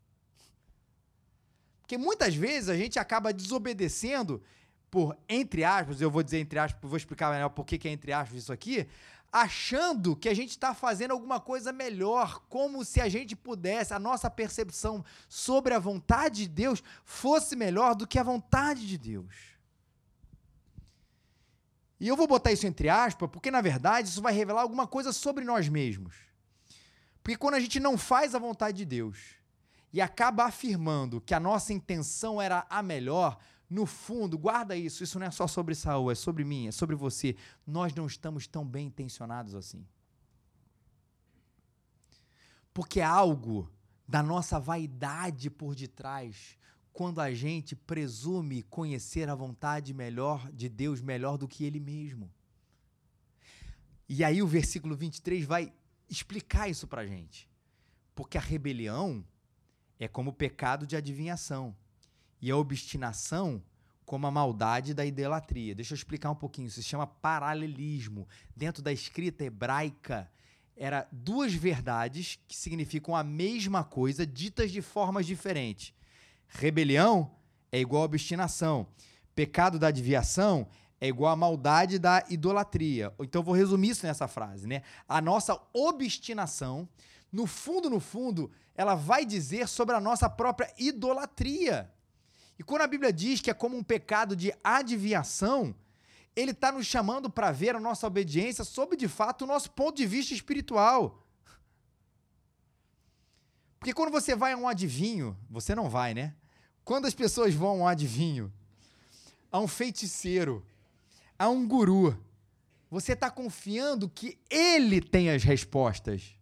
[1.81, 4.41] Porque muitas vezes a gente acaba desobedecendo
[4.89, 8.13] por, entre aspas, eu vou dizer entre aspas, vou explicar melhor por que é entre
[8.13, 8.87] aspas isso aqui,
[9.33, 13.97] achando que a gente está fazendo alguma coisa melhor, como se a gente pudesse, a
[13.97, 19.35] nossa percepção sobre a vontade de Deus fosse melhor do que a vontade de Deus.
[21.99, 25.11] E eu vou botar isso entre aspas, porque na verdade isso vai revelar alguma coisa
[25.11, 26.15] sobre nós mesmos.
[27.23, 29.17] Porque quando a gente não faz a vontade de Deus
[29.91, 33.39] e acaba afirmando que a nossa intenção era a melhor,
[33.73, 36.95] no fundo, guarda isso, isso não é só sobre Saul, é sobre mim, é sobre
[36.95, 37.35] você.
[37.65, 39.83] Nós não estamos tão bem intencionados assim.
[42.71, 43.67] Porque há algo
[44.07, 46.55] da nossa vaidade por detrás
[46.91, 52.31] quando a gente presume conhecer a vontade melhor de Deus melhor do que ele mesmo.
[54.07, 55.73] E aí o versículo 23 vai
[56.07, 57.49] explicar isso pra gente.
[58.13, 59.25] Porque a rebelião
[59.99, 61.75] é como o pecado de adivinhação
[62.43, 63.63] e a obstinação
[64.05, 65.73] como a maldade da idolatria.
[65.73, 66.67] Deixa eu explicar um pouquinho.
[66.67, 68.27] Isso se chama paralelismo.
[68.53, 70.29] Dentro da escrita hebraica,
[70.75, 75.93] era duas verdades que significam a mesma coisa, ditas de formas diferentes.
[76.49, 77.31] Rebelião
[77.71, 78.87] é igual a obstinação.
[79.33, 80.67] Pecado da adivinhação
[80.99, 83.13] é igual a maldade da idolatria.
[83.21, 84.81] Então vou resumir isso nessa frase, né?
[85.07, 86.89] A nossa obstinação,
[87.31, 91.89] no fundo, no fundo, ela vai dizer sobre a nossa própria idolatria.
[92.57, 95.75] E quando a Bíblia diz que é como um pecado de adivinhação,
[96.35, 99.97] ele está nos chamando para ver a nossa obediência sob de fato o nosso ponto
[99.97, 101.23] de vista espiritual.
[103.79, 106.33] Porque quando você vai a um adivinho, você não vai, né?
[106.85, 108.51] Quando as pessoas vão a um adivinho,
[109.51, 110.65] a um feiticeiro,
[111.37, 112.17] a um guru,
[112.89, 116.35] Você está confiando que ele tem as respostas.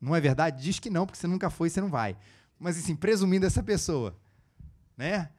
[0.00, 0.62] Não é verdade?
[0.62, 2.16] Diz que não, porque você nunca foi e você não vai.
[2.58, 4.18] Mas assim, presumindo essa pessoa,
[4.96, 5.30] né?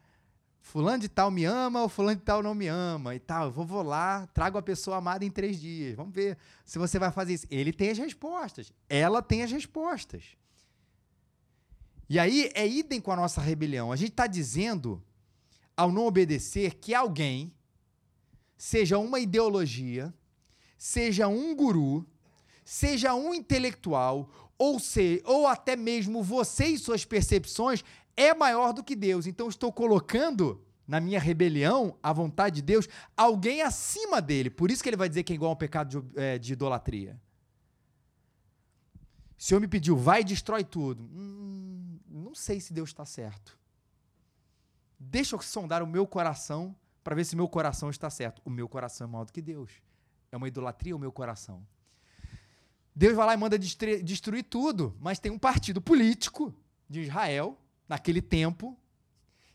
[0.62, 3.46] Fulano de tal me ama ou fulano de tal não me ama e tal.
[3.46, 5.96] Eu vou, vou lá, trago a pessoa amada em três dias.
[5.96, 7.48] Vamos ver se você vai fazer isso.
[7.50, 8.74] Ele tem as respostas.
[8.90, 10.36] Ela tem as respostas.
[12.10, 13.92] E aí é idem com a nossa rebelião.
[13.92, 15.02] A gente está dizendo,
[15.76, 17.54] ao não obedecer, que alguém,
[18.58, 20.14] seja uma ideologia,
[20.78, 22.06] seja um guru,
[22.64, 27.84] seja um intelectual, ou, se, ou até mesmo você e suas percepções,
[28.18, 29.28] é maior do que Deus.
[29.28, 34.50] Então estou colocando na minha rebelião a vontade de Deus alguém acima dele.
[34.50, 37.20] Por isso que ele vai dizer que é igual ao pecado de, é, de idolatria.
[39.38, 41.04] O Senhor me pediu, vai e destrói tudo.
[41.04, 43.58] Hum, não sei se Deus está certo.
[45.00, 48.42] Deixa eu sondar o meu coração para ver se meu coração está certo.
[48.44, 49.72] O meu coração é maior do que Deus.
[50.32, 51.66] É uma idolatria o meu coração.
[52.96, 56.52] Deus vai lá e manda destruir tudo, mas tem um partido político
[56.90, 57.56] de Israel,
[57.88, 58.78] naquele tempo,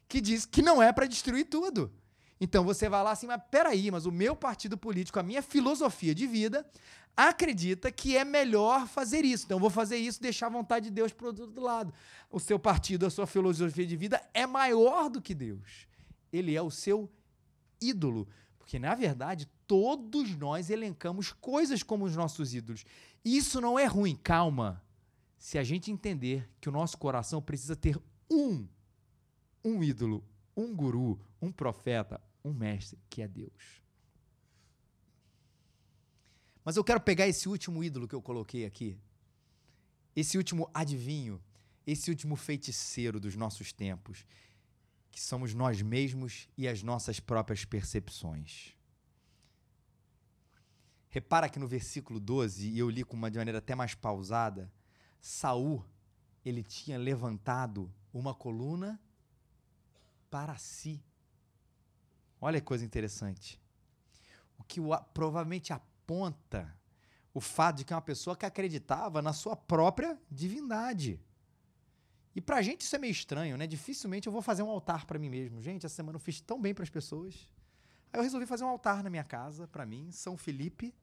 [0.09, 1.93] que diz que não é para destruir tudo.
[2.41, 6.15] Então você vai lá assim, mas peraí, mas o meu partido político, a minha filosofia
[6.15, 6.69] de vida,
[7.17, 9.45] acredita que é melhor fazer isso.
[9.45, 11.95] Então vou fazer isso, deixar a vontade de Deus para o outro lado.
[12.31, 15.87] O seu partido, a sua filosofia de vida é maior do que Deus.
[16.33, 17.11] Ele é o seu
[17.81, 18.27] ídolo.
[18.59, 22.85] Porque, na verdade, todos nós elencamos coisas como os nossos ídolos.
[23.25, 24.83] Isso não é ruim, calma.
[25.39, 27.99] Se a gente entender que o nosso coração precisa ter
[28.33, 28.69] um,
[29.65, 30.25] um ídolo,
[30.57, 33.83] um guru, um profeta, um mestre, que é Deus.
[36.65, 38.99] Mas eu quero pegar esse último ídolo que eu coloquei aqui,
[40.15, 41.43] esse último adivinho,
[41.87, 44.25] esse último feiticeiro dos nossos tempos,
[45.11, 48.75] que somos nós mesmos e as nossas próprias percepções.
[51.09, 54.73] Repara que no versículo 12, e eu li com uma de maneira até mais pausada,
[55.21, 55.85] Saul,
[56.45, 59.01] ele tinha levantado uma coluna
[60.31, 61.03] para si.
[62.41, 63.61] Olha que coisa interessante.
[64.59, 66.75] O que o, provavelmente aponta
[67.35, 71.21] o fato de que é uma pessoa que acreditava na sua própria divindade.
[72.35, 73.67] E pra gente isso é meio estranho, né?
[73.67, 75.61] Dificilmente eu vou fazer um altar para mim mesmo.
[75.61, 77.49] Gente, essa semana eu fiz tão bem para as pessoas.
[78.13, 80.95] Aí eu resolvi fazer um altar na minha casa, para mim, São Felipe.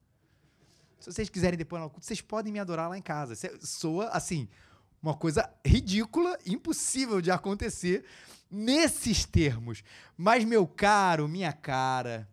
[0.98, 3.34] Se vocês quiserem depois no culto, vocês podem me adorar lá em casa.
[3.60, 4.48] Soa, assim,
[5.02, 8.04] uma coisa ridícula, impossível de acontecer
[8.50, 9.82] nesses termos.
[10.16, 12.28] Mas, meu caro, minha cara,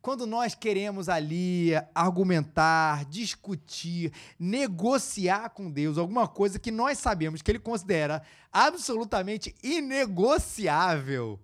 [0.00, 7.50] quando nós queremos ali argumentar, discutir, negociar com Deus alguma coisa que nós sabemos que
[7.50, 11.38] Ele considera absolutamente inegociável,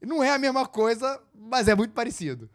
[0.00, 2.50] não é a mesma coisa, mas é muito parecido.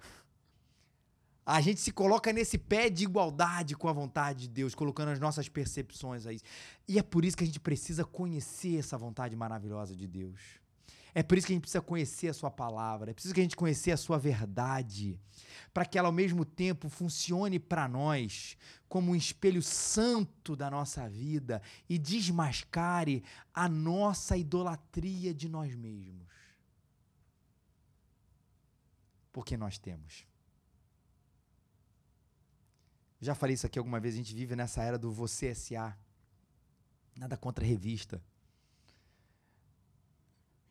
[1.46, 5.20] A gente se coloca nesse pé de igualdade com a vontade de Deus, colocando as
[5.20, 6.40] nossas percepções aí.
[6.88, 10.42] E é por isso que a gente precisa conhecer essa vontade maravilhosa de Deus.
[11.14, 13.44] É por isso que a gente precisa conhecer a sua palavra, é preciso que a
[13.44, 15.18] gente conhecer a sua verdade,
[15.74, 18.58] para que ela ao mesmo tempo funcione para nós
[18.90, 26.28] como um espelho santo da nossa vida e desmascare a nossa idolatria de nós mesmos.
[29.32, 30.26] Porque nós temos.
[33.20, 35.98] Já falei isso aqui alguma vez, a gente vive nessa era do você SA.
[37.16, 38.22] Nada contra a revista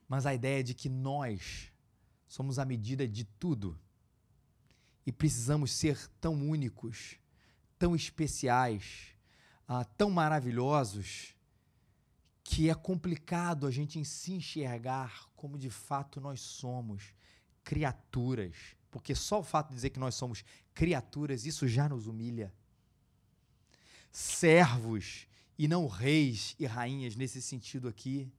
[0.09, 1.73] mas a ideia de que nós
[2.27, 3.79] somos a medida de tudo
[5.07, 7.17] e precisamos ser tão únicos,
[7.79, 9.09] tão especiais,
[9.69, 11.35] uh, tão maravilhosos,
[12.43, 17.15] que é complicado a gente se enxergar como de fato nós somos
[17.63, 18.55] criaturas.
[18.95, 22.55] Porque só o fato de dizer que nós somos criaturas, isso já nos humilha.
[24.13, 25.27] Servos
[25.59, 28.33] e não reis e rainhas nesse sentido aqui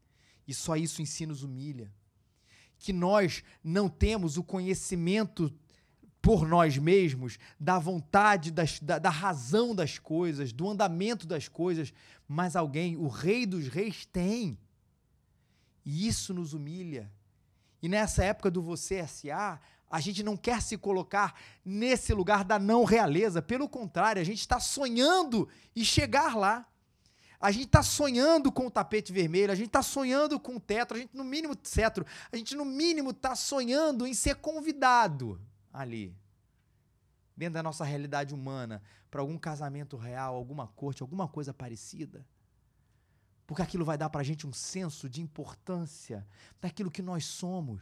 [0.48, 1.92] e só isso em si nos humilha.
[2.80, 5.54] Que nós não temos o conhecimento
[6.22, 11.92] por nós mesmos da vontade, das, da, da razão das coisas, do andamento das coisas,
[12.26, 14.58] mas alguém, o Rei dos Reis, tem.
[15.84, 17.12] E isso nos humilha.
[17.82, 19.60] E nessa época do você SA,
[19.96, 23.42] a gente não quer se colocar nesse lugar da não realeza.
[23.42, 26.68] Pelo contrário, a gente está sonhando e chegar lá.
[27.40, 30.96] A gente está sonhando com o tapete vermelho, a gente está sonhando com o teto,
[30.96, 35.40] a gente no mínimo cetro, a gente no mínimo está sonhando em ser convidado
[35.72, 36.14] ali,
[37.38, 42.28] dentro da nossa realidade humana, para algum casamento real, alguma corte, alguma coisa parecida.
[43.48, 46.28] Porque aquilo vai dar para a gente um senso de importância
[46.60, 47.82] daquilo que nós somos.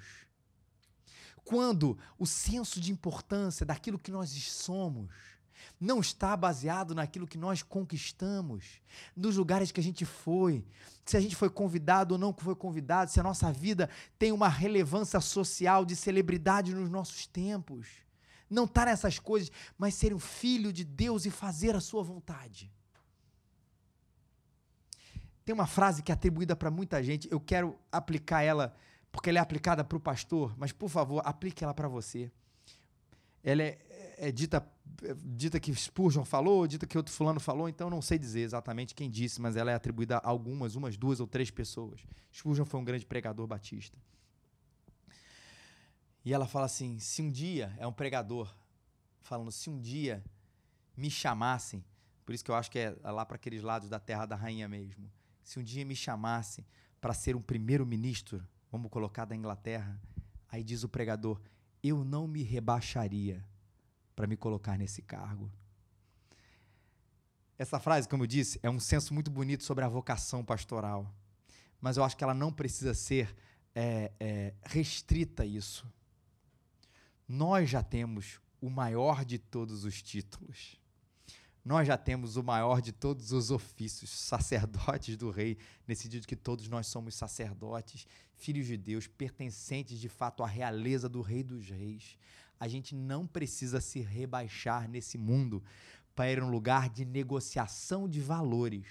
[1.44, 5.10] Quando o senso de importância daquilo que nós somos
[5.80, 8.82] não está baseado naquilo que nós conquistamos,
[9.16, 10.66] nos lugares que a gente foi,
[11.06, 14.48] se a gente foi convidado ou não foi convidado, se a nossa vida tem uma
[14.48, 17.88] relevância social de celebridade nos nossos tempos.
[18.50, 22.04] Não estar tá nessas coisas, mas ser um filho de Deus e fazer a sua
[22.04, 22.72] vontade.
[25.44, 28.74] Tem uma frase que é atribuída para muita gente, eu quero aplicar ela,
[29.14, 32.30] porque ela é aplicada para o pastor, mas por favor, aplique ela para você.
[33.42, 33.80] Ela é,
[34.18, 34.68] é, dita,
[35.02, 38.94] é dita que Spurgeon falou, dita que outro fulano falou, então não sei dizer exatamente
[38.94, 42.06] quem disse, mas ela é atribuída a algumas, umas duas ou três pessoas.
[42.34, 43.98] Spurgeon foi um grande pregador batista.
[46.26, 48.54] E ela fala assim: se um dia, é um pregador,
[49.22, 50.22] falando, se um dia
[50.98, 51.82] me chamassem,
[52.26, 54.68] por isso que eu acho que é lá para aqueles lados da terra da rainha
[54.68, 55.10] mesmo
[55.44, 56.66] se um dia me chamassem
[57.00, 60.02] para ser um primeiro-ministro, vamos colocar da Inglaterra,
[60.50, 61.40] aí diz o pregador:
[61.84, 63.46] eu não me rebaixaria
[64.16, 65.52] para me colocar nesse cargo.
[67.56, 71.14] Essa frase, como eu disse, é um senso muito bonito sobre a vocação pastoral,
[71.80, 73.36] mas eu acho que ela não precisa ser
[73.76, 75.86] é, é, restrita a isso.
[77.28, 80.82] Nós já temos o maior de todos os títulos
[81.66, 85.58] nós já temos o maior de todos os ofícios, sacerdotes do rei,
[85.88, 88.06] nesse dia que todos nós somos sacerdotes,
[88.36, 92.18] filhos de Deus, pertencentes de fato à realeza do rei dos reis.
[92.60, 95.64] A gente não precisa se rebaixar nesse mundo
[96.16, 98.88] para ir a um lugar de negociação de valores.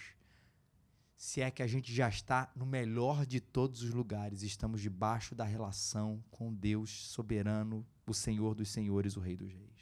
[1.16, 5.34] Se é que a gente já está no melhor de todos os lugares, estamos debaixo
[5.34, 9.72] da relação com Deus soberano, o Senhor dos senhores, o Rei dos reis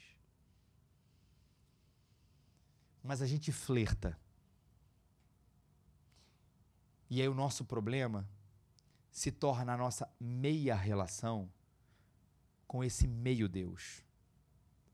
[3.03, 4.17] mas a gente flerta.
[7.09, 8.27] E aí o nosso problema
[9.11, 11.51] se torna a nossa meia relação
[12.67, 14.03] com esse meio Deus.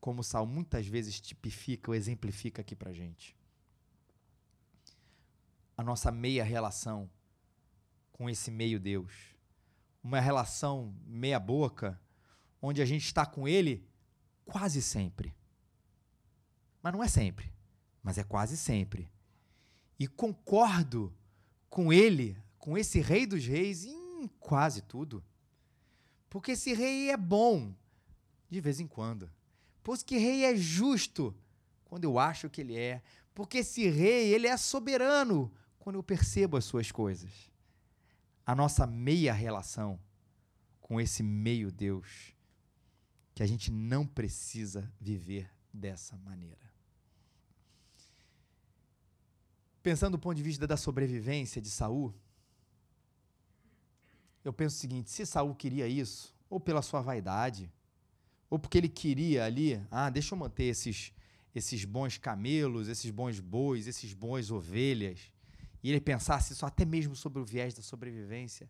[0.00, 3.36] Como o Salmo muitas vezes tipifica ou exemplifica aqui pra gente.
[5.76, 7.08] A nossa meia relação
[8.12, 9.12] com esse meio Deus.
[10.02, 12.00] Uma relação meia boca,
[12.60, 13.88] onde a gente está com ele
[14.44, 15.34] quase sempre.
[16.82, 17.52] Mas não é sempre
[18.08, 19.06] mas é quase sempre.
[19.98, 21.14] E concordo
[21.68, 25.22] com ele, com esse rei dos reis, em quase tudo.
[26.28, 27.74] Porque esse rei é bom,
[28.50, 29.30] de vez em quando.
[29.82, 31.34] Porque esse rei é justo,
[31.84, 33.02] quando eu acho que ele é.
[33.34, 37.30] Porque esse rei, ele é soberano, quando eu percebo as suas coisas.
[38.44, 40.00] A nossa meia relação
[40.80, 42.34] com esse meio Deus,
[43.34, 46.68] que a gente não precisa viver dessa maneira.
[49.82, 52.14] Pensando do ponto de vista da sobrevivência de Saul,
[54.48, 57.70] eu penso o seguinte: se Saul queria isso, ou pela sua vaidade,
[58.48, 61.12] ou porque ele queria ali, ah, deixa eu manter esses,
[61.54, 65.20] esses bons camelos, esses bons bois, esses bons ovelhas,
[65.82, 68.68] e ele pensasse isso até mesmo sobre o viés da sobrevivência,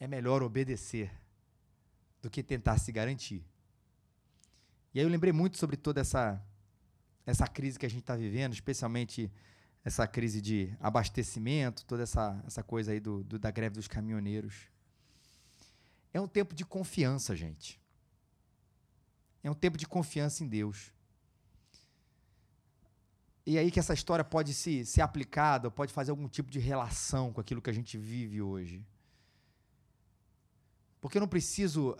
[0.00, 1.10] é melhor obedecer
[2.22, 3.44] do que tentar se garantir.
[4.94, 6.42] E aí eu lembrei muito sobre toda essa
[7.26, 9.32] essa crise que a gente está vivendo, especialmente
[9.84, 14.68] essa crise de abastecimento, toda essa, essa coisa aí do, do, da greve dos caminhoneiros.
[16.12, 17.78] É um tempo de confiança, gente.
[19.42, 20.90] É um tempo de confiança em Deus.
[23.44, 27.30] E aí que essa história pode se, ser aplicada, pode fazer algum tipo de relação
[27.30, 28.82] com aquilo que a gente vive hoje.
[30.98, 31.94] Porque eu não preciso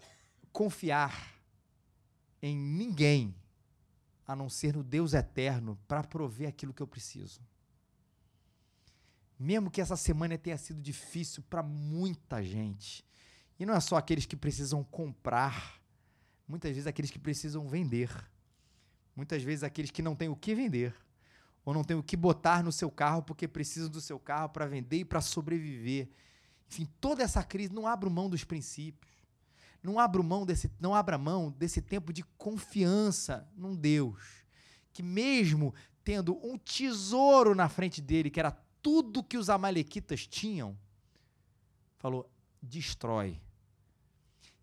[0.51, 1.35] confiar
[2.41, 3.35] em ninguém
[4.27, 7.43] a não ser no Deus eterno para prover aquilo que eu preciso.
[9.39, 13.05] Mesmo que essa semana tenha sido difícil para muita gente,
[13.59, 15.81] e não é só aqueles que precisam comprar,
[16.47, 18.11] muitas vezes aqueles que precisam vender,
[19.15, 20.95] muitas vezes aqueles que não têm o que vender,
[21.65, 24.67] ou não têm o que botar no seu carro porque precisam do seu carro para
[24.67, 26.11] vender e para sobreviver.
[26.69, 29.13] Enfim, toda essa crise não abre mão dos princípios.
[29.83, 34.45] Não abra mão desse, não abra mão desse tempo de confiança num Deus
[34.95, 35.75] que mesmo
[36.05, 40.79] tendo um tesouro na frente dele, que era tudo que os amalequitas tinham,
[41.97, 42.31] falou:
[42.63, 43.41] destrói.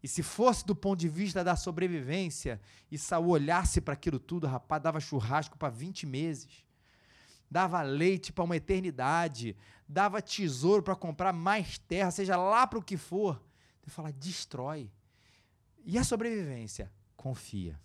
[0.03, 2.61] E se fosse do ponto de vista da sobrevivência,
[2.91, 6.63] e Saul olhasse para aquilo tudo, rapaz, dava churrasco para 20 meses,
[7.49, 9.57] dava leite para uma eternidade,
[9.87, 13.41] dava tesouro para comprar mais terra, seja lá para o que for.
[13.81, 14.91] Ele fala: destrói.
[15.83, 16.91] E a sobrevivência?
[17.17, 17.79] Confia.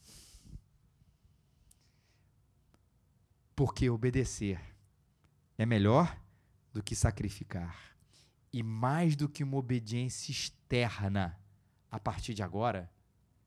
[3.54, 4.60] Porque obedecer
[5.56, 6.14] é melhor
[6.76, 7.96] do que sacrificar.
[8.52, 11.40] E mais do que uma obediência externa
[11.90, 12.90] a partir de agora,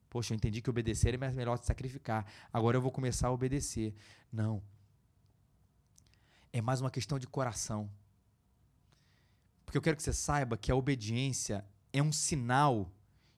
[0.09, 2.25] poxa, eu entendi que obedecer é melhor que sacrificar.
[2.51, 3.93] Agora eu vou começar a obedecer.
[4.31, 4.63] Não.
[6.51, 7.87] É mais uma questão de coração.
[9.63, 11.63] Porque eu quero que você saiba que a obediência
[11.93, 12.91] é um sinal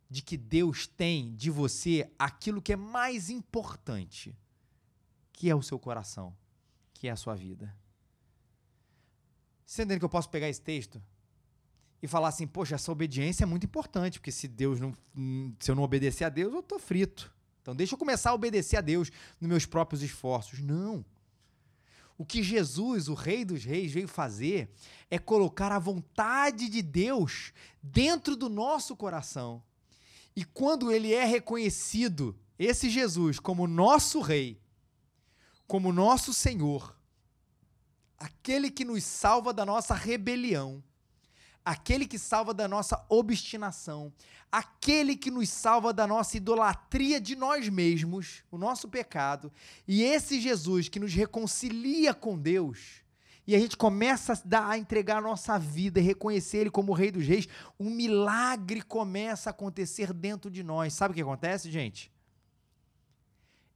[0.10, 4.38] de que Deus tem de você aquilo que é mais importante,
[5.34, 6.34] que é o seu coração,
[6.94, 7.81] que é a sua vida.
[9.72, 11.02] Você entende que eu posso pegar esse texto
[12.04, 14.94] e falar assim, poxa, essa obediência é muito importante, porque se Deus não,
[15.62, 17.34] se eu não obedecer a Deus, eu tô frito.
[17.62, 19.10] Então deixa eu começar a obedecer a Deus
[19.40, 20.60] nos meus próprios esforços.
[20.60, 21.06] Não.
[22.18, 24.70] O que Jesus, o Rei dos Reis, veio fazer
[25.10, 29.64] é colocar a vontade de Deus dentro do nosso coração.
[30.36, 34.60] E quando ele é reconhecido, esse Jesus, como nosso Rei,
[35.66, 36.94] como nosso Senhor,
[38.22, 40.84] aquele que nos salva da nossa rebelião,
[41.66, 44.14] aquele que salva da nossa obstinação,
[44.52, 49.52] aquele que nos salva da nossa idolatria de nós mesmos, o nosso pecado,
[49.88, 53.02] e esse Jesus que nos reconcilia com Deus,
[53.48, 56.92] e a gente começa a, dar, a entregar a nossa vida e reconhecer Ele como
[56.92, 57.48] o Rei dos Reis,
[57.80, 60.94] um milagre começa a acontecer dentro de nós.
[60.94, 62.12] Sabe o que acontece, gente?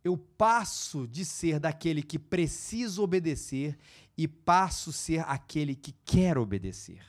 [0.04, 3.76] Eu passo de ser daquele que precisa obedecer
[4.18, 7.03] e passo a ser aquele que quer obedecer.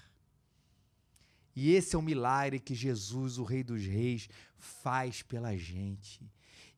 [1.54, 4.28] E esse é o milagre que Jesus, o Rei dos Reis,
[4.58, 6.20] faz pela gente.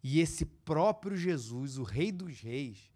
[0.03, 2.93] E esse próprio Jesus, o Rei dos Reis,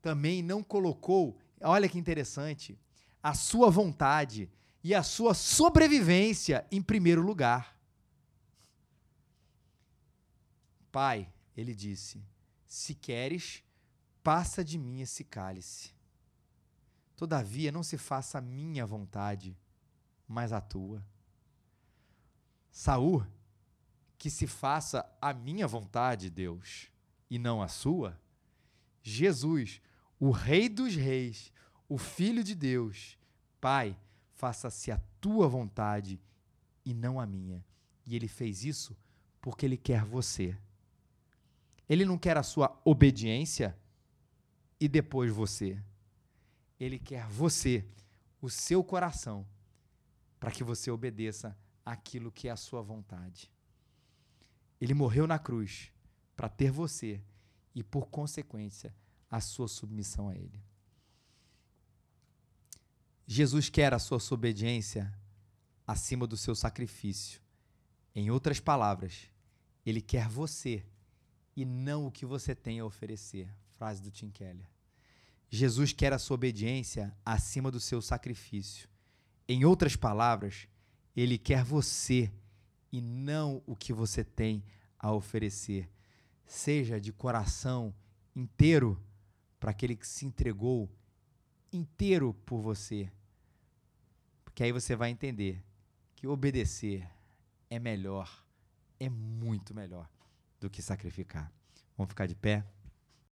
[0.00, 2.78] também não colocou, olha que interessante,
[3.20, 4.48] a sua vontade
[4.84, 7.76] e a sua sobrevivência em primeiro lugar.
[10.92, 12.22] Pai, ele disse:
[12.68, 13.64] Se queres,
[14.22, 15.95] passa de mim esse cálice.
[17.16, 19.56] Todavia, não se faça a minha vontade,
[20.28, 21.02] mas a tua.
[22.70, 23.26] Saul,
[24.18, 26.90] que se faça a minha vontade, Deus,
[27.30, 28.20] e não a sua.
[29.02, 29.80] Jesus,
[30.20, 31.52] o Rei dos Reis,
[31.88, 33.16] o Filho de Deus,
[33.60, 33.98] Pai,
[34.34, 36.20] faça-se a tua vontade
[36.84, 37.64] e não a minha.
[38.04, 38.96] E ele fez isso
[39.40, 40.56] porque ele quer você.
[41.88, 43.76] Ele não quer a sua obediência
[44.78, 45.80] e depois você.
[46.78, 47.84] Ele quer você,
[48.40, 49.46] o seu coração,
[50.38, 53.50] para que você obedeça aquilo que é a sua vontade.
[54.80, 55.90] Ele morreu na cruz
[56.36, 57.22] para ter você
[57.74, 58.94] e, por consequência,
[59.30, 60.62] a sua submissão a Ele.
[63.26, 65.12] Jesus quer a sua obediência
[65.86, 67.40] acima do seu sacrifício.
[68.14, 69.30] Em outras palavras,
[69.84, 70.84] Ele quer você
[71.56, 73.52] e não o que você tem a oferecer.
[73.76, 74.75] Frase do Tim Keller.
[75.48, 78.88] Jesus quer a sua obediência acima do seu sacrifício.
[79.48, 80.66] Em outras palavras,
[81.16, 82.32] ele quer você
[82.92, 84.64] e não o que você tem
[84.98, 85.88] a oferecer.
[86.44, 87.94] Seja de coração
[88.34, 89.00] inteiro
[89.58, 90.90] para aquele que se entregou
[91.72, 93.10] inteiro por você.
[94.44, 95.62] Porque aí você vai entender
[96.14, 97.08] que obedecer
[97.68, 98.44] é melhor,
[98.98, 100.08] é muito melhor
[100.60, 101.52] do que sacrificar.
[101.96, 102.64] Vamos ficar de pé?